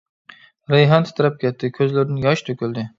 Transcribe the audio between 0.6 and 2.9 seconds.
رەيھان تىترەپ كەتتى، كۆزلىرىدىن ياش تۆكۈلدى.